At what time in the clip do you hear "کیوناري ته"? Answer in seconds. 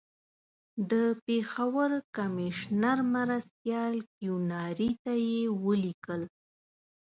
4.13-5.13